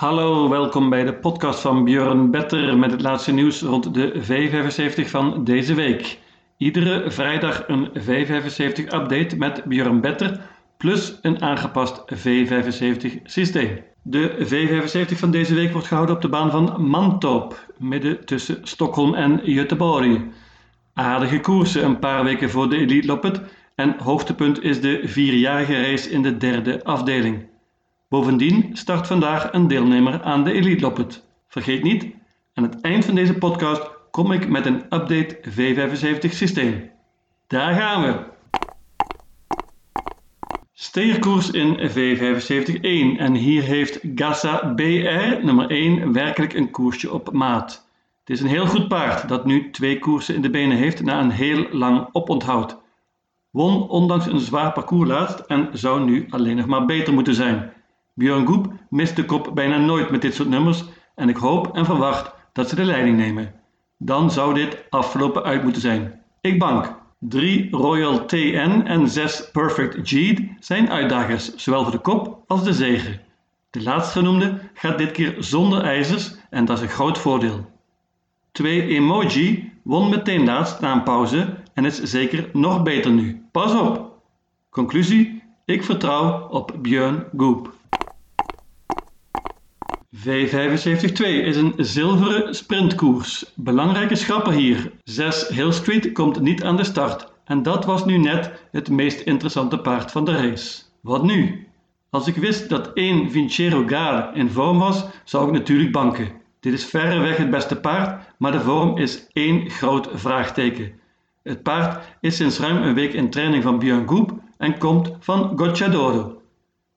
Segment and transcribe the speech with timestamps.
[0.00, 5.08] Hallo, welkom bij de podcast van Björn Better met het laatste nieuws rond de V75
[5.08, 6.18] van deze week.
[6.56, 10.40] Iedere vrijdag een V75 update met Björn Better
[10.76, 13.78] plus een aangepast V75 systeem.
[14.02, 19.14] De V75 van deze week wordt gehouden op de baan van Mantorp, midden tussen Stockholm
[19.14, 20.22] en Göteborg.
[20.94, 23.40] Aardige koersen een paar weken voor de Elite Loppet
[23.74, 27.49] en hoogtepunt is de vierjarige race in de derde afdeling.
[28.10, 31.24] Bovendien start vandaag een deelnemer aan de Elite Loppet.
[31.48, 32.06] Vergeet niet,
[32.54, 36.90] aan het eind van deze podcast kom ik met een update V75 systeem.
[37.46, 38.24] Daar gaan we!
[40.72, 47.88] Steerkoers in V75-1 en hier heeft Gassa BR nummer 1 werkelijk een koersje op maat.
[48.20, 51.20] Het is een heel goed paard dat nu twee koersen in de benen heeft na
[51.20, 52.76] een heel lang oponthoud.
[53.50, 57.72] Won ondanks een zwaar parcours laatst en zou nu alleen nog maar beter moeten zijn.
[58.20, 60.84] Björn Goep mist de kop bijna nooit met dit soort nummers
[61.14, 63.52] en ik hoop en verwacht dat ze de leiding nemen.
[63.96, 66.22] Dan zou dit afgelopen uit moeten zijn.
[66.40, 66.94] Ik bank.
[67.18, 72.72] 3 Royal TN en 6 Perfect G zijn uitdagers, zowel voor de kop als de
[72.72, 73.20] zegen.
[73.70, 77.70] De laatstgenoemde gaat dit keer zonder ijzers en dat is een groot voordeel.
[78.52, 83.42] 2 Emoji won meteen laatst na een pauze en is zeker nog beter nu.
[83.50, 84.18] Pas op!
[84.70, 87.78] Conclusie: ik vertrouw op Björn Goop.
[90.16, 90.22] V75-2
[91.22, 93.52] is een zilveren sprintkoers.
[93.54, 94.92] Belangrijke schrappen hier.
[95.04, 97.32] 6 Hill Street komt niet aan de start.
[97.44, 100.82] En dat was nu net het meest interessante paard van de race.
[101.00, 101.68] Wat nu?
[102.10, 106.32] Als ik wist dat 1 Vincero Gar in vorm was, zou ik natuurlijk banken.
[106.60, 110.92] Dit is verreweg het beste paard, maar de vorm is één groot vraagteken.
[111.42, 116.39] Het paard is sinds ruim een week in training van Björn en komt van Gocciadoro.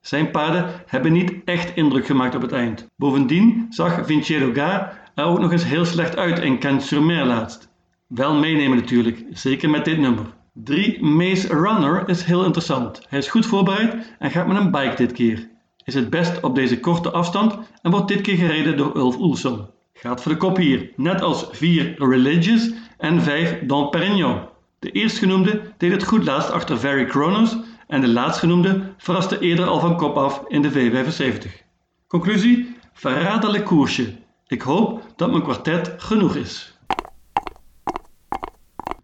[0.03, 2.87] Zijn paarden hebben niet echt indruk gemaakt op het eind.
[2.95, 7.69] Bovendien zag Vincero Gar er ook nog eens heel slecht uit in Cannes-sur-Mer laatst.
[8.07, 10.25] Wel meenemen natuurlijk, zeker met dit nummer.
[10.53, 13.05] 3 Maze Runner is heel interessant.
[13.09, 15.49] Hij is goed voorbereid en gaat met een bike dit keer.
[15.83, 19.65] Is het best op deze korte afstand en wordt dit keer gereden door Ulf Oelson.
[19.93, 24.39] Gaat voor de kop hier, net als 4 Religious en 5 Don Perignon.
[24.79, 27.57] De eerstgenoemde deed het goed laatst achter Very Kronos
[27.93, 31.63] en de laatstgenoemde verraste eerder al van kop af in de V75.
[32.07, 34.13] Conclusie: verraderlijk koersje.
[34.47, 36.77] Ik hoop dat mijn kwartet genoeg is.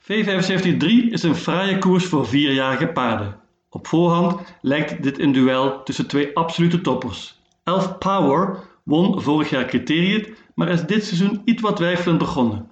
[0.02, 3.36] V75-3 is een fraaie koers voor vierjarige paarden.
[3.70, 7.42] Op voorhand lijkt dit een duel tussen twee absolute toppers.
[7.64, 12.70] Elf Power won vorig jaar Criteriet, maar is dit seizoen iets wat twijfelend begonnen.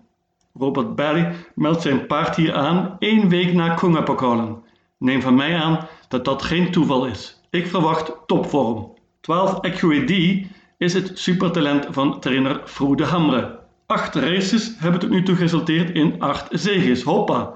[0.54, 4.66] Robert Barry meldt zijn paard hier aan één week na Kongapokalen.
[4.98, 7.42] Neem van mij aan dat dat geen toeval is.
[7.50, 8.94] Ik verwacht topvorm.
[9.22, 10.46] 12 Accurate
[10.78, 13.60] is het supertalent van trainer Froede Hamre.
[13.86, 17.02] Acht races hebben tot nu toe geresulteerd in acht zegens.
[17.02, 17.54] Hoppa!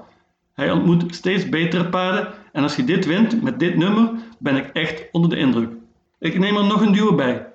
[0.54, 4.70] Hij ontmoet steeds betere paarden en als je dit wint met dit nummer, ben ik
[4.72, 5.70] echt onder de indruk.
[6.18, 7.46] Ik neem er nog een duo bij.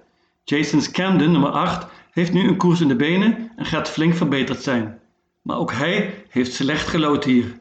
[0.43, 4.61] Jason Camden, nummer 8, heeft nu een koers in de benen en gaat flink verbeterd
[4.61, 4.99] zijn.
[5.41, 7.59] Maar ook hij heeft slecht gelood hier.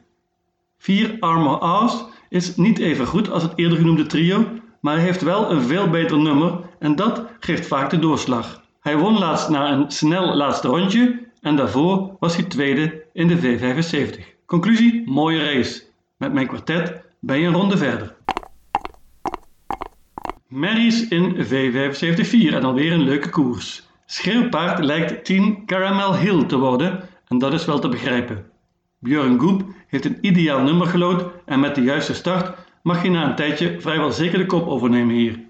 [0.79, 4.47] 4 Armor House is niet even goed als het eerder genoemde trio,
[4.81, 8.63] maar heeft wel een veel beter nummer en dat geeft vaak de doorslag.
[8.81, 13.39] Hij won laatst na een snel laatste rondje en daarvoor was hij tweede in de
[13.39, 14.37] V75.
[14.47, 15.83] Conclusie: mooie race.
[16.17, 18.15] Met mijn kwartet ben je een ronde verder.
[20.49, 23.89] Marys in V75-4 en alweer een leuke koers.
[24.07, 28.51] Schreeuwpaard lijkt 10 Caramel Hill te worden en dat is wel te begrijpen.
[29.07, 33.29] Björn Goep heeft een ideaal nummer gelood en met de juiste start mag je na
[33.29, 35.41] een tijdje vrijwel zeker de kop overnemen hier.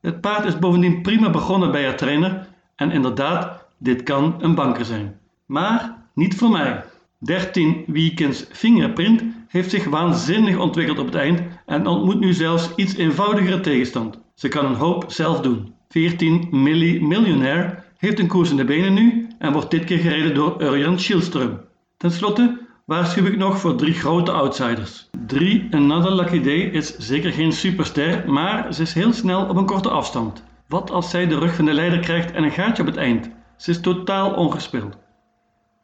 [0.00, 4.84] Het paard is bovendien prima begonnen bij haar trainer en inderdaad, dit kan een banker
[4.84, 5.18] zijn.
[5.46, 6.84] Maar niet voor mij.
[7.18, 12.96] 13 Weekends Fingerprint heeft zich waanzinnig ontwikkeld op het eind en ontmoet nu zelfs iets
[12.96, 14.18] eenvoudigere tegenstand.
[14.34, 15.74] Ze kan een hoop zelf doen.
[15.88, 20.34] 14 Millie Millionaire heeft een koers in de benen nu en wordt dit keer gereden
[20.34, 21.70] door Urjan Schilström.
[21.96, 25.08] Ten slotte waarschuw ik nog voor drie grote outsiders.
[25.26, 29.66] 3 Another Lucky Day is zeker geen superster, maar ze is heel snel op een
[29.66, 30.44] korte afstand.
[30.68, 33.30] Wat als zij de rug van de leider krijgt en een gaatje op het eind?
[33.56, 34.96] Ze is totaal ongespeeld.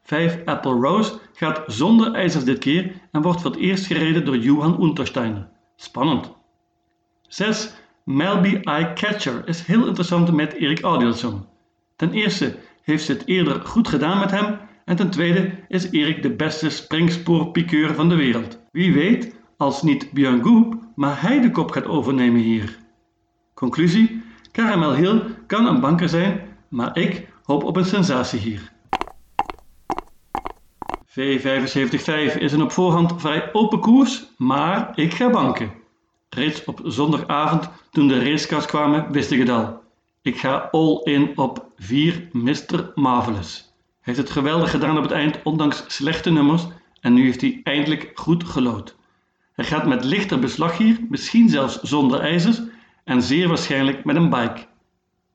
[0.03, 4.37] 5 Apple Rose gaat zonder ijzers dit keer en wordt voor het eerst gereden door
[4.37, 5.49] Johan Untersteiner.
[5.77, 6.33] Spannend.
[7.23, 7.75] 6
[8.05, 11.47] Melby Eye Catcher is heel interessant met Erik Adielsson.
[11.97, 14.59] Ten eerste heeft ze het eerder goed gedaan met hem
[14.89, 18.59] en ten tweede is Erik de beste springspoorpiqueur van de wereld.
[18.71, 22.79] Wie weet, als niet Björn Goop, maar hij de kop gaat overnemen hier.
[23.55, 28.73] Conclusie: Caramel Hill kan een banker zijn, maar ik hoop op een sensatie hier.
[31.09, 35.73] V75-5 is een op voorhand vrij open koers, maar ik ga banken.
[36.29, 39.81] Reeds op zondagavond, toen de racecars kwamen, wist ik het al.
[40.23, 42.93] Ik ga all in op 4 Mr.
[42.95, 43.68] Marvelous.
[44.09, 46.67] Heeft het geweldig gedaan op het eind, ondanks slechte nummers,
[47.01, 48.97] en nu heeft hij eindelijk goed gelood.
[49.53, 52.61] Hij gaat met lichter beslag hier, misschien zelfs zonder ijzers,
[53.05, 54.67] en zeer waarschijnlijk met een bike.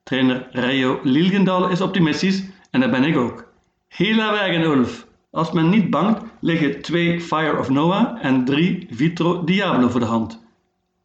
[0.04, 3.48] Trainer Rio Lilgendal is optimistisch en dat ben ik ook.
[3.88, 5.08] Hela wegen, Ulf!
[5.32, 10.06] Als men niet bangt, liggen 2 Fire of Noah en 3 Vitro Diablo voor de
[10.06, 10.44] hand.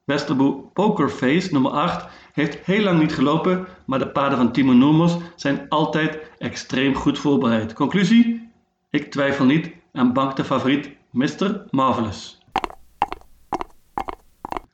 [0.04, 2.06] Westerboe Pokerface nummer 8
[2.38, 7.18] heeft heel lang niet gelopen, maar de paarden van Timo Nomos zijn altijd extreem goed
[7.18, 7.72] voorbereid.
[7.72, 8.50] Conclusie?
[8.90, 11.64] Ik twijfel niet en bank de favoriet Mr.
[11.70, 12.38] Marvelous.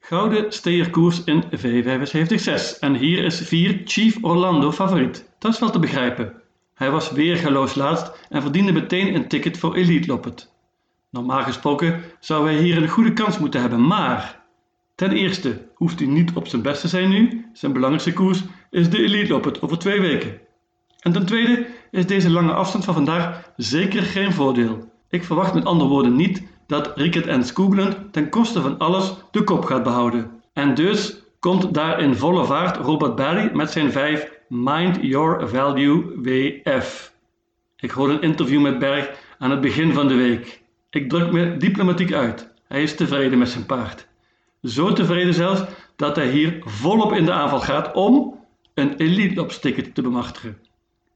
[0.00, 5.28] Gouden steerkoers in V75-6 en hier is 4 Chief Orlando favoriet.
[5.38, 6.32] Dat is wel te begrijpen.
[6.74, 10.52] Hij was weergaloos laatst en verdiende meteen een ticket voor Elite Loppet.
[11.10, 14.43] Normaal gesproken zou hij hier een goede kans moeten hebben, maar
[14.94, 17.46] ten eerste hoeft hij niet op zijn best te zijn nu.
[17.52, 20.40] Zijn belangrijkste koers is de Elite Loppet over twee weken.
[21.00, 24.92] En ten tweede is deze lange afstand van vandaag zeker geen voordeel.
[25.08, 29.44] Ik verwacht met andere woorden niet dat Rickert en Skoogland ten koste van alles de
[29.44, 30.30] kop gaat behouden.
[30.52, 36.20] En dus komt daar in volle vaart Robert Barry met zijn 5 Mind Your Value
[36.22, 37.12] WF.
[37.76, 40.62] Ik hoorde een interview met Berg aan het begin van de week.
[40.90, 42.52] Ik druk me diplomatiek uit.
[42.68, 44.06] Hij is tevreden met zijn paard.
[44.64, 45.62] Zo tevreden zelfs
[45.96, 48.34] dat hij hier volop in de aanval gaat om
[48.74, 50.58] een Elite te bemachtigen.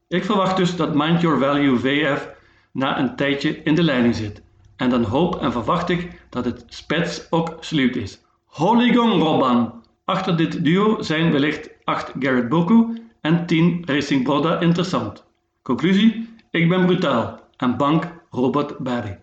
[0.08, 2.28] Ik verwacht dus dat Mind Your Value WF
[2.72, 4.42] na een tijdje in de leiding zit.
[4.76, 8.20] En dan hoop en verwacht ik dat het spets ook sluit is.
[8.44, 9.82] Holy Gong Robban!
[10.04, 15.24] Achter dit duo zijn wellicht 8 Garrett Boku en 10 Racing Broda interessant.
[15.62, 19.18] Conclusie: ik ben brutaal en bank Robert Barry.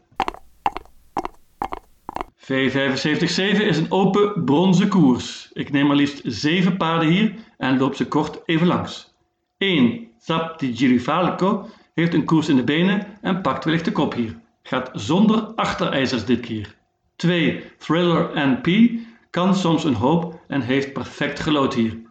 [2.46, 5.50] V75-7 is een open bronzen koers.
[5.54, 9.14] Ik neem maar liefst 7 paarden hier en loop ze kort even langs.
[9.58, 10.08] 1.
[10.20, 14.40] Sapti Girifalco heeft een koers in de benen en pakt wellicht de kop hier.
[14.64, 16.76] Gaat zonder achterijzers dit keer.
[17.16, 17.64] 2.
[17.78, 19.00] Thriller NP
[19.30, 22.02] kan soms een hoop en heeft perfect gelood hier.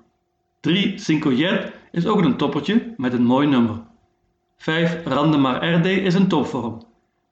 [0.60, 0.98] 3.
[0.98, 3.82] Cinco Jet is ook een toppertje met een mooi nummer.
[4.56, 5.04] 5.
[5.04, 6.82] Randemar RD is een topvorm.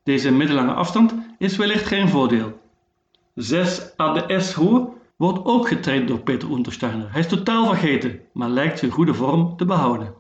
[0.02, 2.60] Deze middellange afstand is wellicht geen voordeel.
[3.34, 3.93] 6.
[3.96, 7.12] ADS Hoer wordt ook getraind door Peter Untersteiner.
[7.12, 10.14] Hij is totaal vergeten, maar lijkt zijn goede vorm te behouden.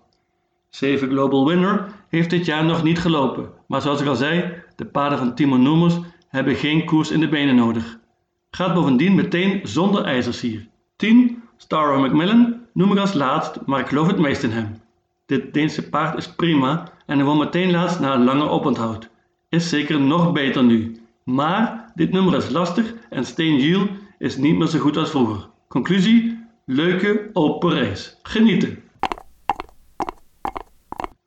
[0.68, 4.84] 7 Global Winner heeft dit jaar nog niet gelopen, maar zoals ik al zei, de
[4.84, 5.98] paarden van Timo Noemers
[6.28, 7.98] hebben geen koers in de benen nodig.
[8.50, 10.68] Gaat bovendien meteen zonder ijzers hier.
[10.96, 14.80] 10 Star Macmillan noem ik als laatst, maar ik geloof het meest in hem.
[15.26, 19.08] Dit Deense paard is prima en hij won meteen laatst na een lange oponthoud.
[19.48, 21.01] Is zeker nog beter nu.
[21.24, 23.88] Maar dit nummer is lastig en Steen Giel
[24.18, 25.48] is niet meer zo goed als vroeger.
[25.68, 28.10] Conclusie: leuke open race.
[28.22, 28.82] Genieten!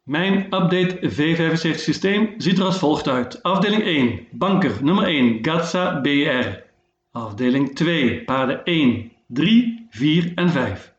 [0.03, 3.43] Mijn update V75 systeem ziet er als volgt uit.
[3.43, 6.63] Afdeling 1, banker nummer 1, Gatsa BR.
[7.11, 10.93] Afdeling 2, paarden 1, 3, 4 en 5.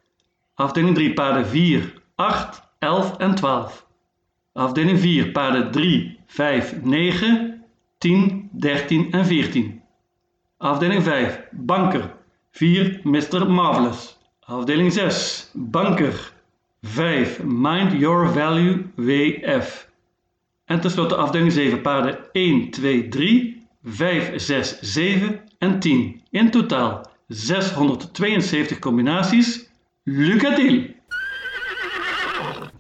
[0.55, 3.87] Afdeling 3, paarden 4, 8, 11 en 12.
[4.53, 7.56] Afdeling 4, paarden 3, 5, 9,
[7.99, 9.81] 10, 13 en 14.
[10.59, 12.17] Afdeling 5, banker
[12.51, 13.49] 4, Mr.
[13.49, 14.19] Marvelous.
[14.41, 16.33] Afdeling 6, banker
[16.83, 17.43] 5.
[17.45, 19.89] Mind Your Value WF.
[20.65, 26.21] En tenslotte afdeling 7 paarden 1, 2, 3, 5, 6, 7 en 10.
[26.31, 29.69] In totaal 672 combinaties.
[30.03, 30.96] Lucatiel!